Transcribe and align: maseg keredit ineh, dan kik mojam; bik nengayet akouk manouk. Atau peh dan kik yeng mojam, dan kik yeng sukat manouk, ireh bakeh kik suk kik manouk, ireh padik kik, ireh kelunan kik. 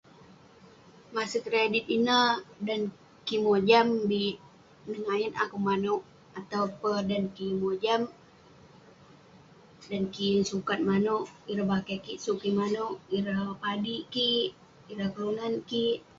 maseg 1.13 1.43
keredit 1.45 1.85
ineh, 1.95 2.29
dan 2.67 2.81
kik 3.27 3.43
mojam; 3.45 3.87
bik 4.09 4.35
nengayet 4.89 5.33
akouk 5.43 5.65
manouk. 5.67 6.01
Atau 6.39 6.63
peh 6.79 6.99
dan 7.09 7.23
kik 7.35 7.47
yeng 7.49 7.61
mojam, 7.65 8.01
dan 9.89 10.03
kik 10.13 10.27
yeng 10.31 10.45
sukat 10.51 10.79
manouk, 10.89 11.25
ireh 11.49 11.67
bakeh 11.71 11.99
kik 12.05 12.21
suk 12.23 12.37
kik 12.41 12.57
manouk, 12.59 12.95
ireh 13.15 13.39
padik 13.63 14.03
kik, 14.13 14.49
ireh 14.91 15.09
kelunan 15.13 15.53
kik. 15.69 15.99